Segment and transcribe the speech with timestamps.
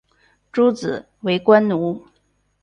[0.51, 2.03] 诸子为官奴。